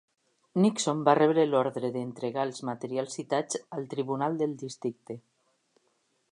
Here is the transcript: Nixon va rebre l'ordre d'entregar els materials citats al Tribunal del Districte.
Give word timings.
Nixon 0.61 1.03
va 1.09 1.13
rebre 1.19 1.43
l'ordre 1.49 1.91
d'entregar 1.97 2.45
els 2.49 2.63
materials 2.71 3.17
citats 3.19 3.61
al 3.77 3.87
Tribunal 3.95 4.41
del 4.41 4.59
Districte. 4.65 5.21